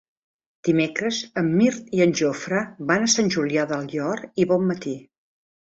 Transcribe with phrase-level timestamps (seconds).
[0.69, 2.63] Dimecres en Mirt i en Jofre
[2.93, 4.99] van a Sant Julià del Llor i Bonmatí.